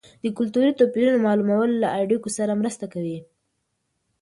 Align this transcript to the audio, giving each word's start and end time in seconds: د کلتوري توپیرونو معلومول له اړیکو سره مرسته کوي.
د 0.23 0.25
کلتوري 0.37 0.71
توپیرونو 0.79 1.23
معلومول 1.25 1.69
له 1.83 1.87
اړیکو 2.01 2.29
سره 2.37 2.59
مرسته 2.61 2.85
کوي. 2.93 3.17